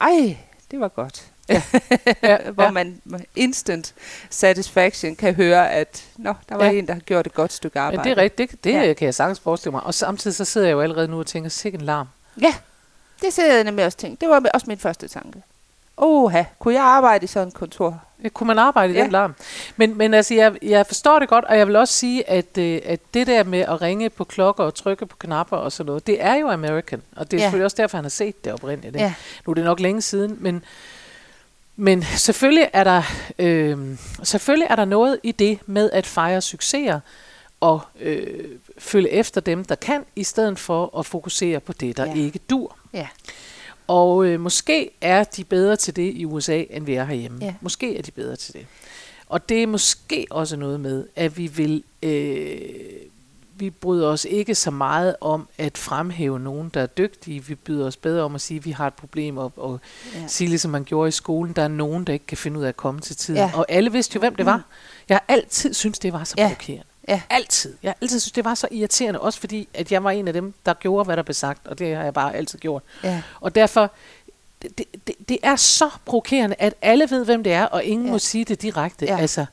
[0.00, 0.36] ej,
[0.70, 1.24] det var godt.
[2.22, 2.70] Ja, hvor ja.
[2.70, 3.00] man
[3.36, 3.94] instant
[4.30, 6.70] satisfaction kan høre, at Nå, der var Ja.
[6.72, 7.96] en, der har gjort et godt stykke arbejde.
[7.98, 8.82] Men det er rigtigt, det, det Ja.
[8.82, 8.92] ja.
[8.92, 9.82] kan jeg sagtens forestille mig.
[9.82, 12.06] Og samtidig så sidder jeg jo allerede nu og tænker, sikke en larm.
[12.42, 12.54] Ja,
[13.24, 14.20] det ser jeg nemlig også tænkt.
[14.20, 15.42] Det var også min første tanke.
[15.96, 18.02] Oha, kunne jeg arbejde i sådan et kontor?
[18.32, 19.02] Kunne man arbejde i Ja.
[19.02, 19.34] den larm?
[19.76, 22.80] Men, men altså, jeg, jeg forstår det godt, og jeg vil også sige, at, øh,
[22.84, 26.06] at det der med at ringe på klokker og trykke på knapper og sådan noget,
[26.06, 27.02] det er jo American.
[27.16, 27.44] Og det er Ja.
[27.44, 28.96] selvfølgelig også derfor, han har set det oprindeligt.
[28.96, 29.04] ikke?
[29.04, 29.14] Ja.
[29.46, 30.64] Nu er det nok længe siden, men,
[31.76, 33.02] men selvfølgelig, er der,
[33.38, 33.78] øh,
[34.22, 37.00] selvfølgelig er der noget i det med at fejre succeser
[37.60, 38.26] og øh,
[38.78, 42.14] følge efter dem, der kan, i stedet for at fokusere på det, der ja.
[42.14, 42.76] ikke dur.
[42.94, 43.08] Ja.
[43.86, 47.38] Og øh, måske er de bedre til det i USA, end vi er herhjemme.
[47.44, 47.54] Ja.
[47.60, 48.66] Måske er de bedre til det.
[49.28, 51.84] Og det er måske også noget med, at vi vil...
[52.02, 52.58] Øh,
[53.56, 57.44] vi bryder os ikke så meget om at fremhæve nogen, der er dygtige.
[57.44, 59.80] Vi byder os bedre om at sige, at vi har et problem, og, og
[60.14, 60.26] Ja.
[60.26, 62.68] sige, ligesom man gjorde i skolen, der er nogen, der ikke kan finde ud af
[62.68, 63.40] at komme til tiden.
[63.40, 63.50] Ja.
[63.54, 64.56] Og alle vidste jo, hvem det var.
[64.56, 64.62] Mm.
[65.08, 66.42] Jeg har altid syntes, det var så Ja.
[66.48, 66.84] provokerende.
[67.08, 67.22] Ja.
[67.30, 67.74] Altid.
[67.82, 70.34] Jeg har altid synes, det var så irriterende, også fordi, at jeg var en af
[70.34, 72.82] dem, der gjorde, hvad der blev sagt, og det har jeg bare altid gjort.
[73.04, 73.22] Ja.
[73.40, 73.90] Og derfor,
[74.62, 78.12] det, det, det, er så provokerende, at alle ved, hvem det er, og ingen Ja.
[78.12, 79.06] må sige det direkte.
[79.06, 79.18] Ja.
[79.18, 79.46] Altså,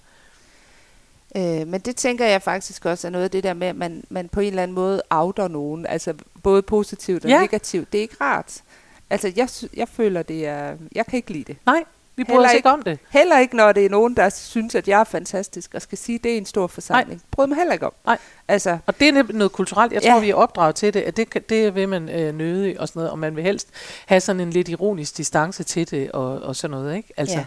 [1.35, 4.03] Øh, men det tænker jeg faktisk også er noget af det der med, at man,
[4.09, 5.85] man på en eller anden måde outer nogen.
[5.85, 7.39] Altså både positivt og Ja.
[7.41, 7.91] negativt.
[7.93, 8.61] Det er ikke rart.
[9.09, 10.75] Altså jeg, jeg føler det er...
[10.95, 11.57] Jeg kan ikke lide det.
[11.65, 11.83] nej,
[12.21, 12.99] vi bryder Heller os ikke- om det.
[13.09, 16.15] Heller ikke, når det er nogen, der synes, at jeg er fantastisk, og skal sige,
[16.15, 17.21] at det er en stor forsamling.
[17.31, 17.93] Bryder mig heller ikke om.
[18.05, 18.17] Nej.
[18.47, 19.93] Altså, Og det er noget kulturelt.
[19.93, 20.11] Jeg Ja.
[20.11, 22.99] tror, vi er opdraget til det, at det, det vil man øh, nøde og sådan
[22.99, 23.67] noget, og man vil helst
[24.05, 27.13] have sådan en lidt ironisk distance til det, og, og sådan noget, ikke?
[27.17, 27.45] Altså, Ja.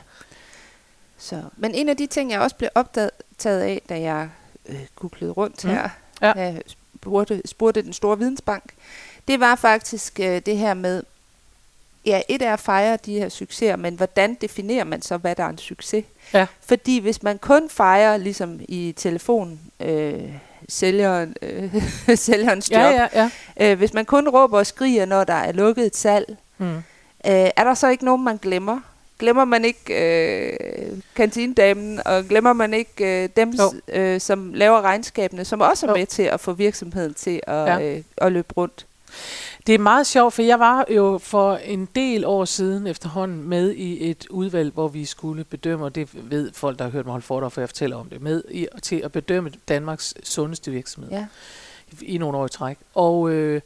[1.19, 1.43] Så.
[1.57, 3.11] Men en af de ting, jeg også blev optaget
[3.61, 4.29] af, da jeg
[4.69, 5.71] øh, googlede rundt Mm.
[5.71, 5.89] her,
[6.23, 6.33] Ja.
[6.37, 6.63] jeg
[7.01, 8.65] spurgte, spurgte den store vidensbank,
[9.29, 11.03] det var faktisk øh, det her med,
[12.07, 15.45] ja, et er at fejre de her succeser, men hvordan definerer man så, hvad der
[15.45, 16.05] er en succes?
[16.33, 16.47] Ja.
[16.61, 20.23] Fordi hvis man kun fejrer, ligesom i telefon, øh,
[20.69, 21.75] sælgeren, øh,
[22.17, 23.71] sælgerens job, ja, ja, ja.
[23.73, 26.77] Øh, hvis man kun råber og skriger, når der er lukket et salg, Mm.
[26.77, 26.83] øh,
[27.27, 28.81] er der så ikke nogen, man glemmer?
[29.19, 33.55] Glemmer man ikke øh, kantinedamen, og glemmer man ikke øh, dem,
[33.89, 35.97] øh, som laver regnskabene, som også er Jo.
[35.97, 37.81] med til at få virksomheden til at, Ja.
[37.81, 38.87] øh, at løbe rundt?
[39.67, 43.73] Det er meget sjovt, for jeg var jo for en del år siden efterhånden med
[43.73, 47.13] i et udvalg, hvor vi skulle bedømme, og det ved folk, der har hørt mig
[47.13, 51.11] holde foredrag, for jeg fortæller om det, med i, til at bedømme Danmarks sundeste virksomhed
[51.11, 51.27] Ja.
[52.03, 52.79] i nogle år i træk.
[52.95, 53.61] Og øh,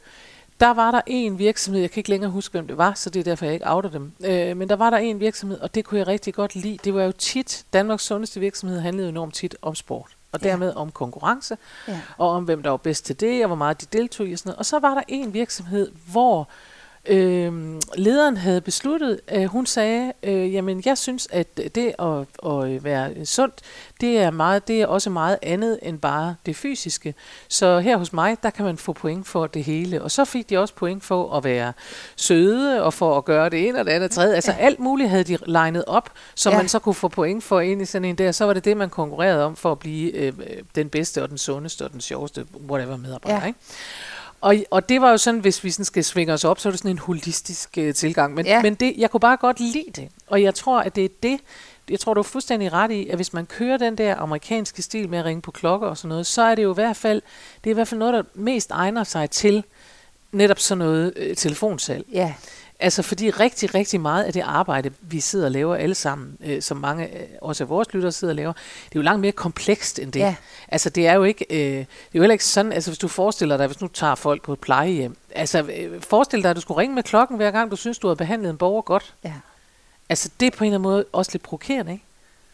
[0.59, 3.19] der var der en virksomhed, jeg kan ikke længere huske, hvem det var, så det
[3.19, 4.11] er derfor, jeg ikke outer dem.
[4.25, 6.77] Øh, men der var der en virksomhed, og det kunne jeg rigtig godt lide.
[6.83, 10.49] Det var jo tit, Danmarks sundeste virksomhed handlede enormt tit om sport, og Ja.
[10.49, 12.01] dermed om konkurrence, Ja.
[12.17, 14.39] og om hvem der var bedst til det, og hvor meget de deltog i og
[14.39, 14.57] sådan noget.
[14.59, 16.47] Og så var der en virksomhed, hvor
[17.05, 17.53] øh,
[17.95, 23.25] lederen havde besluttet, at hun sagde, øh, jamen jeg synes, at det at, at være
[23.25, 23.55] sundt,
[24.01, 27.13] det er, meget, det er også meget andet end bare det fysiske.
[27.47, 30.01] Så her hos mig, der kan man få point for det hele.
[30.03, 31.73] Og så fik de også point for at være
[32.15, 34.35] søde, og for at gøre det ene og det andet og tredje.
[34.35, 36.57] Altså alt muligt havde de legnet op, så Ja.
[36.57, 38.31] man så kunne få point for ind i sådan en der.
[38.31, 40.33] Så var det det, man konkurrerede om for at blive øh, øh,
[40.75, 43.39] den bedste og den sundeste og den sjoveste, whatever medarbejder.
[43.41, 43.47] Ja.
[43.47, 43.59] Ikke?
[44.41, 46.71] Og, og det var jo sådan, hvis vi sådan skal svinge os op, så er
[46.71, 48.33] det sådan en holistisk øh, tilgang.
[48.33, 48.61] Men, Ja.
[48.61, 50.09] men det, jeg kunne bare godt lide det.
[50.27, 51.39] Og jeg tror, at det er det,
[51.89, 55.09] jeg tror, du er fuldstændig ret i, at hvis man kører den der amerikanske stil
[55.09, 57.21] med at ringe på klokker og sådan noget, så er det jo i hvert fald,
[57.63, 59.63] det er i hvert fald noget, der mest egner sig til
[60.31, 62.05] netop sådan noget øh, telefonsalg.
[62.13, 62.33] Ja,
[62.81, 66.61] Altså fordi rigtig, rigtig meget af det arbejde, vi sidder og laver alle sammen, øh,
[66.61, 69.31] som mange øh, også af vores lyttere sidder og laver, det er jo langt mere
[69.31, 70.19] komplekst end det.
[70.19, 70.35] Ja.
[70.67, 73.07] Altså det er jo ikke, øh, det er jo heller ikke sådan, altså hvis du
[73.07, 76.61] forestiller dig, hvis nu tager folk på et plejehjem, altså øh, forestil dig, at du
[76.61, 79.13] skulle ringe med klokken hver gang, du synes, du har behandlet en borger godt.
[79.23, 79.33] ja.
[80.11, 82.03] Altså det er på en eller anden måde også lidt provokerende, ikke?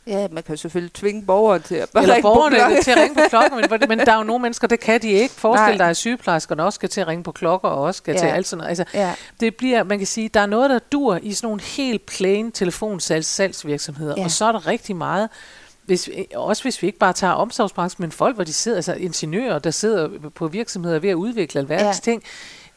[0.08, 3.22] Ja, man kan selvfølgelig tvinge borgeren til at bare Eller borgerne til at ringe på
[3.30, 5.34] klokken, men, men der er jo nogle mennesker, det kan de ikke.
[5.34, 8.20] Forestil dig, at sygeplejerskerne også skal til at ringe på klokker, og også skal Ja.
[8.20, 8.70] til alt sådan noget.
[8.70, 11.62] Altså, Ja, det bliver, man kan sige, der er noget, der dur i sådan nogle
[11.62, 14.24] helt plain telefonsalgs salgsvirksomheder, Ja.
[14.24, 15.30] og så er der rigtig meget,
[15.86, 18.94] hvis, vi- også hvis vi ikke bare tager omsorgsbranchen, men folk, hvor de sidder, altså
[18.94, 22.12] ingeniører, der sidder på virksomheder ved at udvikle alverdens Ja.
[22.12, 22.24] ting,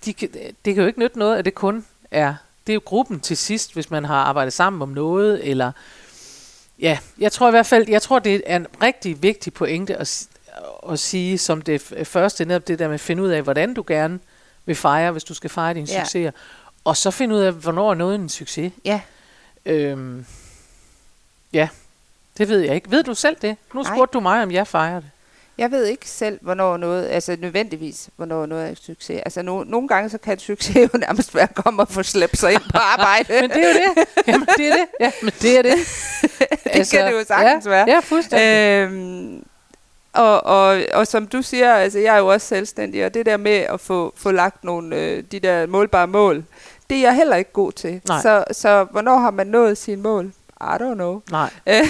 [0.04, 0.12] de,
[0.64, 2.34] det kan jo ikke nytte noget, at det kun er,
[2.66, 5.72] det er jo gruppen til sidst, hvis man har arbejdet sammen om noget, eller
[6.78, 10.26] ja, jeg tror i hvert fald, jeg tror, det er en rigtig vigtig pointe at,
[10.90, 13.84] at sige, som det første, netop det der med at finde ud af, hvordan du
[13.86, 14.18] gerne
[14.66, 16.00] vil fejre, hvis du skal fejre dine Ja.
[16.04, 16.30] succeser,
[16.84, 18.72] og så finde ud af, hvornår er noget en succes.
[18.84, 19.00] ja.
[19.66, 20.26] Øhm,
[21.52, 21.68] ja,
[22.38, 22.90] det ved jeg ikke.
[22.90, 23.56] Ved du selv det?
[23.74, 23.94] Nu Nej.
[23.94, 25.10] spurgte du mig, om jeg fejrer det.
[25.58, 29.20] Jeg ved ikke selv, hvornår noget, altså nødvendigvis, hvornår noget er en succes.
[29.24, 32.38] Altså no, nogle gange, så kan succes jo nærmest være at komme og få slæbt
[32.38, 33.40] sig ind på arbejde.
[33.40, 34.06] Men det er jo det.
[34.26, 34.86] Jamen, det er det.
[35.00, 35.74] Ja, men det er det.
[36.74, 37.84] det kan det jo sagtens ja, være.
[37.88, 38.46] Ja, fuldstændig.
[38.46, 39.44] Øhm,
[40.12, 43.36] og, og, og som du siger, altså jeg er jo også selvstændig, og det der
[43.36, 46.44] med at få, få lagt nogle øh, de der målbare mål,
[46.90, 48.00] det er jeg heller ikke god til.
[48.08, 48.22] Nej.
[48.22, 50.32] Så, så hvornår har man nået sine mål?
[50.60, 51.22] I don't know.
[51.30, 51.50] Nej.
[51.66, 51.84] Øh.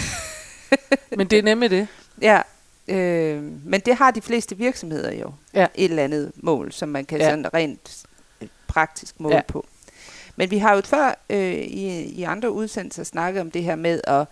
[1.16, 1.88] men det er nemlig det.
[2.20, 2.42] Ja,
[2.88, 5.32] øh, men det har de fleste virksomheder jo.
[5.54, 5.66] Ja.
[5.74, 7.30] Et eller andet mål, som man kan Ja.
[7.30, 8.02] sådan rent
[8.42, 9.42] øh, praktisk måle Ja.
[9.48, 9.66] på.
[10.36, 14.00] Men vi har jo før øh, i, i andre udsendelser snakket om det her med
[14.04, 14.26] at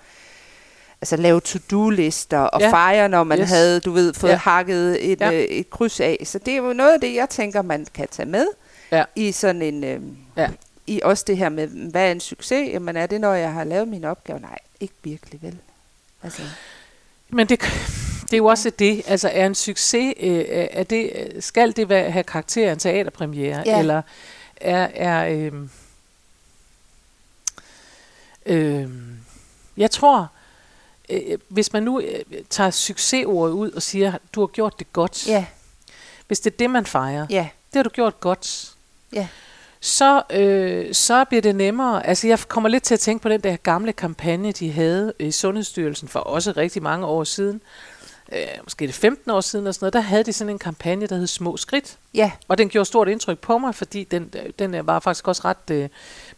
[1.01, 2.71] altså, lave to-do-lister og Ja.
[2.71, 3.49] fejre, når man Yes.
[3.49, 4.37] havde, du ved, fået Ja.
[4.37, 5.33] hakket et, Ja.
[5.33, 6.19] øh, et kryds af.
[6.25, 8.47] Så det er jo noget af det, jeg tænker, man kan tage med
[8.93, 9.05] Ja.
[9.17, 9.85] i sådan en...
[9.85, 10.01] Øh,
[10.37, 10.49] Ja.
[10.89, 12.69] I også det her med, hvad er en succes?
[12.73, 14.41] Jamen er det, når jeg har lavet mine opgaver?
[14.41, 15.59] Nej, ikke virkelig vel.
[16.23, 16.43] Altså,
[17.29, 17.61] Men det,
[18.27, 19.03] det er jo også det.
[19.07, 23.63] Altså, er en succes, øh, er det, skal det være, have karakter af en teaterpremiere?
[23.67, 23.79] Ja.
[23.79, 24.03] Eller
[24.57, 24.89] er...
[24.95, 25.53] er øh,
[28.47, 28.89] øh,
[29.77, 30.29] jeg tror,
[31.11, 35.27] øh, hvis man nu øh, tager succesordet ud og siger, du har gjort det godt.
[35.29, 35.47] ja,
[36.27, 37.27] Hvis det er det, man fejrer.
[37.31, 38.73] ja, Det har du gjort godt.
[39.13, 39.29] ja.
[39.81, 42.07] så, øh, så bliver det nemmere.
[42.07, 45.31] Altså jeg kommer lidt til at tænke på den der gamle kampagne, de havde i
[45.31, 47.55] Sundhedsstyrelsen for også rigtig mange år siden.
[47.57, 47.96] Øh,
[48.65, 49.93] måske er det 15 år siden og sådan noget.
[49.93, 51.97] Der havde de sådan en kampagne, der hed Små Skridt.
[52.15, 55.43] Ja, Og den gjorde stort indtryk på mig, fordi den, den øh, var faktisk også
[55.45, 55.89] ret øh,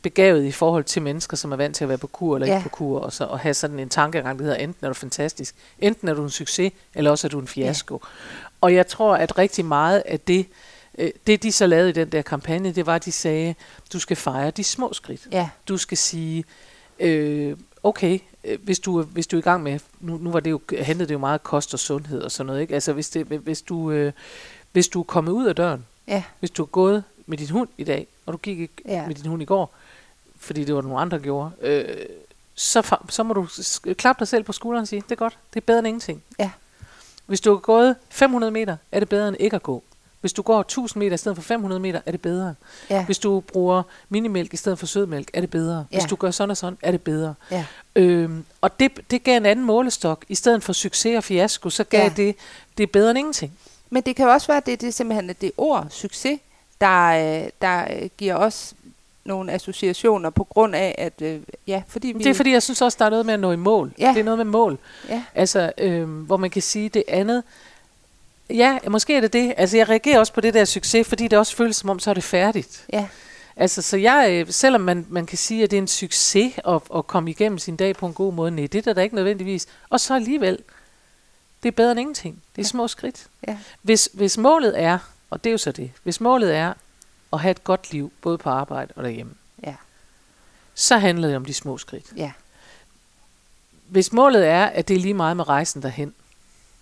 [0.03, 2.57] begavet i forhold til mennesker, som er vant til at være på kur eller Ja.
[2.57, 4.95] ikke på kur, og, så, og have sådan en tankegang, der hedder, enten er du
[4.95, 8.03] fantastisk, enten er du en succes, eller også er du en fiasko.
[8.61, 10.47] Og jeg tror, at rigtig meget af det,
[10.99, 13.55] øh, det de så lavede i den der kampagne, det var, at de sagde,
[13.93, 15.21] du skal fejre de små skridt.
[15.33, 16.45] ja, Du skal sige,
[17.01, 18.19] øh, okay, øh,
[18.63, 21.15] hvis du, hvis du er i gang med, nu, nu var det jo, handlede det
[21.15, 22.75] jo meget kost og sundhed og sådan noget, ikke?
[22.75, 24.13] Altså hvis, det, hvis, du, øh,
[24.73, 27.69] hvis du er kommet ud af døren, ja, hvis du er gået med din hund
[27.79, 29.07] i dag, og du gik ikke Ja.
[29.07, 29.75] med din hund i går,
[30.39, 31.97] fordi det var nogle andre, der gjorde, øh,
[32.55, 33.47] så, så må du
[33.95, 36.23] klappe dig selv på skulderen og sige, det er godt, det er bedre end ingenting.
[36.39, 36.51] Ja.
[37.27, 39.83] Hvis du har gået 500 meter, er det bedre end ikke at gå.
[40.21, 42.55] Hvis du går 1000 meter i stedet for 500 meter, er det bedre.
[42.91, 45.87] ja, Hvis du bruger minimælk i stedet for sødmælk, er det bedre.
[45.91, 46.07] Hvis Ja.
[46.07, 47.35] du gør sådan og sådan, er det bedre.
[47.51, 47.65] ja,
[47.97, 50.25] Øhm, og det, det gav en anden målestok.
[50.29, 52.13] I stedet for succes og fiasko, så gav Ja.
[52.17, 52.37] det,
[52.79, 53.53] det er bedre end ingenting.
[53.91, 56.41] Men det kan jo også være, at det, det er simpelthen det ord, succes,
[56.81, 57.07] der,
[57.45, 58.75] øh, der øh, giver os
[59.25, 62.19] nogle associationer på grund af, at øh, ja, fordi vi...
[62.25, 63.93] Det er fordi, jeg synes også, der er noget med at nå i mål.
[63.99, 64.09] Ja.
[64.15, 64.79] Det er noget med mål.
[65.09, 67.43] Ja, Altså, øhm, hvor man kan sige det andet.
[68.51, 69.55] Ja, måske er det det.
[69.57, 72.11] Altså, jeg reagerer også på det der succes, fordi det også føles som om, så
[72.11, 72.85] er det færdigt.
[72.93, 73.09] ja,
[73.57, 76.81] Altså, så jeg, øh, selvom man, man kan sige, at det er en succes at,
[76.97, 79.15] at komme igennem sin dag på en god måde, nej, det er der da ikke
[79.15, 79.67] nødvendigvis.
[79.91, 80.59] Og så alligevel,
[81.63, 82.35] det er bedre end ingenting.
[82.57, 82.69] Det er Ja.
[82.69, 83.27] små skridt.
[83.49, 84.99] ja, Hvis, hvis målet er,
[85.31, 86.73] og det er jo så det, hvis målet er,
[87.33, 89.33] at have et godt liv, både på arbejde og derhjemme,
[89.65, 89.75] Ja.
[90.75, 92.07] så handler det om de små skridt.
[92.17, 92.33] Ja.
[93.89, 96.15] Hvis målet er, at det er lige meget med rejsen derhen,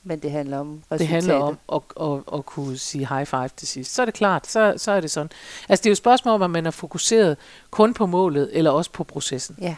[0.06, 0.98] Men det handler om resultatet.
[1.00, 4.14] det handler om at, at, at kunne sige high five til sidst, så er det
[4.14, 5.30] klart, så, så er det sådan.
[5.68, 7.36] Altså det er jo et spørgsmål om, at man er fokuseret
[7.70, 9.56] kun på målet, eller også på processen.
[9.60, 9.76] Ja.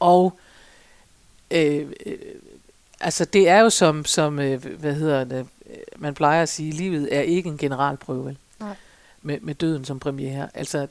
[0.00, 0.38] Og
[1.50, 2.18] øh, øh,
[3.00, 6.72] altså det er jo som, som øh, hvad hedder det, øh, man plejer at sige,
[6.72, 8.36] livet er ikke en generalprøve?
[8.60, 8.76] Nej.
[9.22, 10.48] Med, med døden som premiere.
[10.54, 10.86] Altså,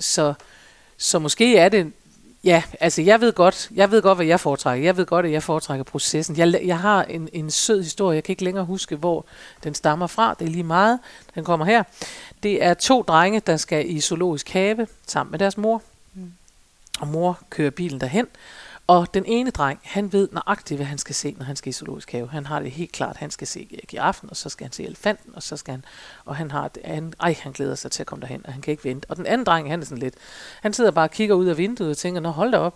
[0.00, 0.34] så,
[0.96, 1.92] så måske er det,
[2.44, 4.84] ja, altså jeg ved godt, jeg ved godt, hvad jeg foretrækker.
[4.84, 6.36] Jeg ved godt, at jeg foretrækker processen.
[6.36, 9.26] Jeg, jeg har en, en sød historie, jeg kan ikke længere huske, hvor
[9.64, 10.34] den stammer fra.
[10.38, 10.98] Det er lige meget,
[11.34, 11.82] den kommer her.
[12.42, 15.82] Det er to drenge, der skal i zoologisk have sammen med deres mor.
[16.14, 16.32] Mm.
[17.00, 18.26] Og mor kører bilen derhen.
[18.86, 21.72] Og den ene dreng, han ved nøjagtigt, hvad han skal se, når han skal i
[21.72, 22.28] zoologisk have.
[22.28, 25.34] Han har det helt klart, han skal se giraffen, og så skal han se elefanten,
[25.34, 25.84] og så skal han,
[26.24, 28.62] og han har det, han, ej, han glæder sig til at komme derhen, og han
[28.62, 29.06] kan ikke vente.
[29.10, 30.14] Og den anden dreng, han er sådan lidt,
[30.60, 32.74] han sidder bare og kigger ud af vinduet og tænker, nå hold da op,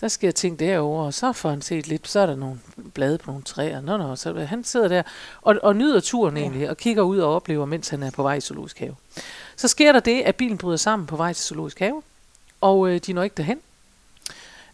[0.00, 2.60] der sker ting derovre, og så får han set lidt, så er der nogle
[2.94, 5.02] blade på nogle træer, nå, nå, så han sidder der
[5.42, 6.42] og, og nyder turen Ja.
[6.42, 8.96] egentlig, og kigger ud og oplever, mens han er på vej i zoologisk have.
[9.56, 12.02] Så sker der det, at bilen bryder sammen på vej til zoologisk have,
[12.60, 13.58] og øh, de når ikke derhen.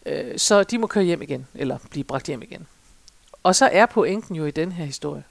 [0.05, 2.67] Øh, så de må køre hjem igen, eller blive bragt hjem igen.
[3.43, 5.23] Og så er pointen jo i den her historie,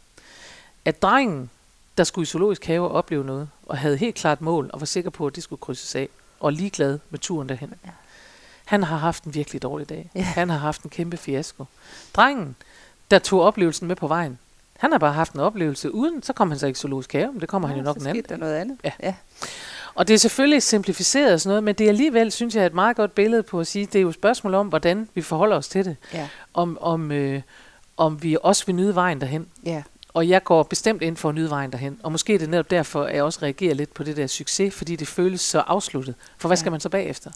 [0.85, 1.51] at drengen,
[1.99, 4.87] der skulle i zoologisk have og opleve noget, og havde helt klart mål, og var
[4.87, 6.09] sikker på, at det skulle krydses af,
[6.41, 7.75] og ligeglad med turen derhen.
[7.85, 7.91] Ja.
[8.65, 10.11] Han har haft en virkelig dårlig dag.
[10.15, 10.23] Ja.
[10.23, 11.65] Han har haft en kæmpe fiasko.
[12.15, 12.57] Drengen,
[13.11, 14.39] der tog oplevelsen med på vejen,
[14.83, 17.33] han har bare haft en oplevelse uden, så kom han så ikke i zoologisk have,
[17.33, 18.79] men det kommer han jo nok en anden der noget andet.
[18.85, 18.93] Ja.
[19.03, 19.15] ja.
[19.95, 22.75] Og det er selvfølgelig simplificeret og sådan noget, men det er alligevel, synes jeg, et
[22.75, 25.57] meget godt billede på at sige, det er jo et spørgsmål om, hvordan vi forholder
[25.57, 25.97] os til det.
[26.15, 26.29] Ja.
[26.55, 27.43] Om, om, øh,
[27.97, 29.47] om vi også vil nyde vejen derhen.
[29.67, 29.83] ja.
[30.15, 32.01] Og jeg går bestemt ind for at nyde vejen derhen.
[32.03, 34.75] Og måske er det netop derfor, at jeg også reagerer lidt på det der succes,
[34.75, 36.15] fordi det føles så afsluttet.
[36.39, 36.61] For hvad Ja.
[36.61, 37.31] skal man så bagefter?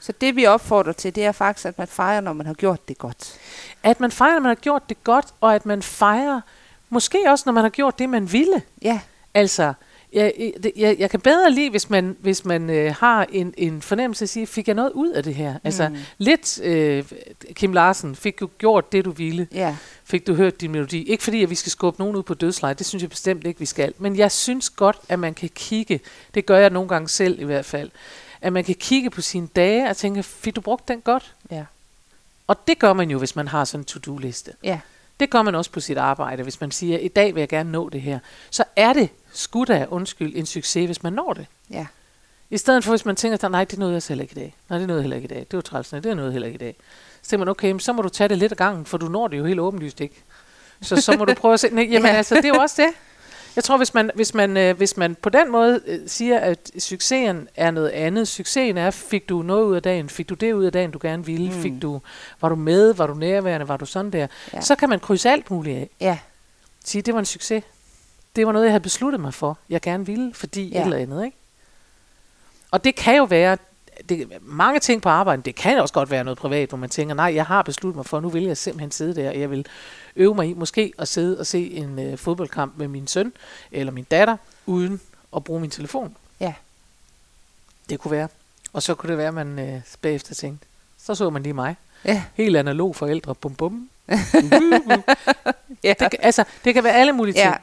[0.00, 2.88] Så det vi opfordrer til, det er faktisk, at man fejrer, når man har gjort
[2.88, 3.34] det godt.
[3.82, 6.40] At man fejrer, at man har gjort det godt, og at man fejrer,
[6.88, 8.62] måske også når man har gjort det, man ville.
[8.82, 9.00] Ja,
[9.34, 9.72] Altså,
[10.12, 10.32] jeg,
[10.76, 14.26] jeg, jeg, kan bedre lide, hvis man, hvis man øh, har en, en fornemmelse af
[14.26, 15.54] at sige, fik jeg noget ud af det her?
[15.64, 15.96] Altså, Mm.
[16.18, 17.04] lidt, øh,
[17.52, 19.48] Kim Larsen, fik du gjort det, du ville?
[19.52, 21.02] ja, Fik du hørt din melodi?
[21.02, 23.60] Ikke fordi, at vi skal skubbe nogen ud på dødsleje, det synes jeg bestemt ikke,
[23.60, 23.92] vi skal.
[23.98, 26.00] Men jeg synes godt, at man kan kigge,
[26.34, 27.90] det gør jeg nogle gange selv i hvert fald,
[28.40, 31.34] at man kan kigge på sine dage og tænke, fik du brugt den godt?
[31.50, 31.64] ja,
[32.46, 34.52] Og det gør man jo, hvis man har sådan en to-do-liste.
[34.64, 34.80] ja,
[35.20, 37.72] Det gør man også på sit arbejde, hvis man siger, i dag vil jeg gerne
[37.72, 38.18] nå det her.
[38.50, 41.46] Så er det skudt af, undskyld, en succes, hvis man når det.
[41.70, 41.86] ja,
[42.50, 44.54] I stedet for, hvis man tænker, nej, det nåede jeg heller ikke i dag.
[44.68, 45.38] Nej, det nåede jeg heller ikke i dag.
[45.50, 46.76] Det var træls, det nåede jeg heller ikke i dag.
[47.22, 49.28] Så tænker man, okay, så må du tage det lidt af gangen, for du når
[49.28, 50.22] det jo helt åbenlyst ikke.
[50.82, 52.16] Så så må du prøve at se, nej, jamen Ja.
[52.16, 52.94] altså, det er jo også det.
[53.58, 56.70] Jeg tror, hvis man, hvis man, øh, hvis man på den måde øh, siger, at
[56.78, 58.28] succesen er noget andet.
[58.28, 60.08] Succesen er, fik du noget ud af dagen?
[60.08, 61.48] Fik du det ud af dagen, du gerne ville?
[61.50, 61.62] Mm.
[61.62, 62.00] Fik du,
[62.40, 62.94] var du med?
[62.94, 63.68] Var du nærværende?
[63.68, 64.26] Var du sådan der?
[64.52, 64.60] Ja.
[64.60, 65.90] Så kan man krydse alt muligt af.
[66.00, 66.18] ja,
[66.84, 67.64] Sige, det var en succes.
[68.36, 69.58] Det var noget, jeg havde besluttet mig for.
[69.68, 70.80] Jeg gerne ville, fordi ja.
[70.80, 71.36] et eller andet, ikke?
[72.70, 73.58] Og det kan jo være,
[74.08, 77.14] det, mange ting på arbejdet, det kan også godt være noget privat, hvor man tænker,
[77.14, 79.66] nej, jeg har besluttet mig for, nu vil jeg simpelthen sidde der, og jeg vil
[80.16, 83.32] øve mig i måske at sidde og se en øh, fodboldkamp med min søn
[83.72, 85.00] eller min datter, uden
[85.36, 86.16] at bruge min telefon.
[86.40, 86.54] Ja.
[87.88, 88.28] Det kunne være.
[88.72, 90.66] Og så kunne det være, at man øh, bagefter tænkte,
[90.98, 91.76] så så man lige mig.
[92.04, 93.88] ja, Helt analog forældre, bum bum.
[95.84, 97.54] Ja, det, altså, det kan være alle mulige ting.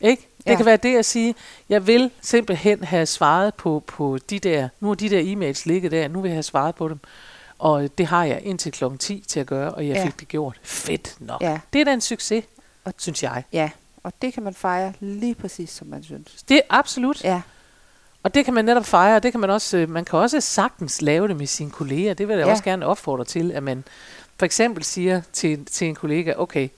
[0.00, 0.28] ja, Ikke?
[0.44, 0.56] Det Ja.
[0.56, 1.34] kan være det at sige,
[1.68, 5.90] jeg vil simpelthen have svaret på, på de der, nu har de der e-mails ligget
[5.92, 6.98] der, nu vil jeg have svaret på dem.
[7.58, 10.04] Og det har jeg indtil klokken 10 til at gøre, og jeg Ja.
[10.06, 10.58] fik det gjort.
[10.62, 11.42] Fedt nok.
[11.42, 12.44] ja, Det er da en succes,
[12.84, 13.42] Og- synes jeg.
[13.52, 13.70] ja.
[14.02, 16.42] Og det kan man fejre lige præcis, som man synes.
[16.48, 17.24] Det er absolut.
[17.24, 17.40] Ja,
[18.22, 20.40] Og det kan man netop fejre, og det kan man også, øh, man kan også
[20.40, 22.14] sagtens lave det med sine kolleger.
[22.14, 22.50] Det vil jeg ja.
[22.50, 23.84] også gerne opfordre til, at man
[24.38, 26.68] for eksempel siger til, til en kollega, okay,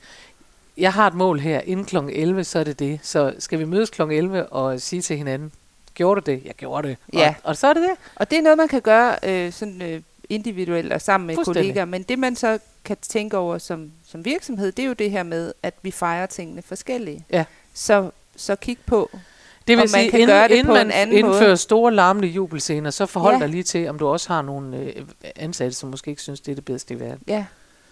[0.77, 1.97] jeg har et mål her, inden kl.
[1.97, 3.01] 11, så er det det.
[3.03, 4.03] Så skal vi mødes kl.
[4.03, 5.53] 11 og sige til hinanden,
[5.95, 6.43] gjorde du det?
[6.45, 6.97] Jeg gjorde det.
[7.13, 7.35] Ja.
[7.43, 7.91] Og, og så er det det.
[8.15, 11.85] og det er noget, man kan gøre øh, sådan øh, individuelt og sammen med kollegaer.
[11.85, 15.23] Men det, man så kan tænke over som, som virksomhed, det er jo det her
[15.23, 17.25] med, at vi fejrer tingene forskellige.
[17.31, 17.45] Ja.
[17.75, 19.21] Så, så kig på, Det
[19.69, 21.57] vil man sige, kan inden, gøre det inden på en man anden indfører måde.
[21.57, 23.41] store larmende jubelscener, så forhold Ja.
[23.41, 25.03] dig lige til, om du også har nogle øh,
[25.37, 27.21] ansatte, som måske ikke synes, det er det bedste i verden.
[27.29, 27.45] ja,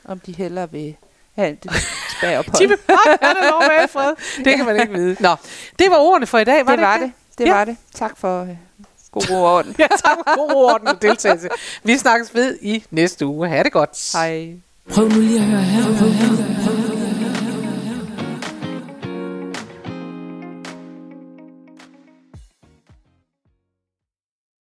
[0.04, 0.96] om de hellere vil
[1.36, 1.66] have et
[2.18, 2.58] spagophold.
[2.62, 4.44] De vil bare have det lov med i fred.
[4.44, 5.16] Det kan man ikke vide.
[5.20, 5.36] Nå,
[5.78, 7.12] det var ordene for i dag, var det det, var ikke det.
[7.38, 7.54] Det Ja.
[7.54, 7.76] var det.
[7.94, 8.48] Tak for øh,
[9.12, 9.74] god ro og orden.
[9.82, 11.48] Ja, tak for god orden og deltagelse.
[11.82, 13.48] Vi snakkes ved i næste uge.
[13.48, 14.12] Ha' det godt.
[14.12, 14.52] Hej.
[14.94, 15.82] Prøv nu lige at høre her.
[15.82, 16.73] Prøv, prøv, prøv.